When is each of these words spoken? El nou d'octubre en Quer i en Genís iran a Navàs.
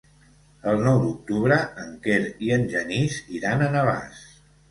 El 0.69 0.79
nou 0.85 0.95
d'octubre 1.01 1.57
en 1.83 1.91
Quer 2.07 2.17
i 2.47 2.51
en 2.57 2.65
Genís 2.71 3.21
iran 3.41 3.63
a 3.67 3.71
Navàs. 3.77 4.27